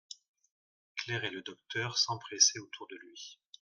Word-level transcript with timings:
Claire 0.95 1.25
et 1.25 1.29
le 1.29 1.43
docteur 1.43 1.99
s'empressaient 1.99 2.57
autour 2.57 2.87
de 2.87 2.95
lui. 2.95 3.37